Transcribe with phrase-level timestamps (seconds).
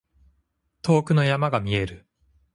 [0.81, 2.07] 遠くの山が見える。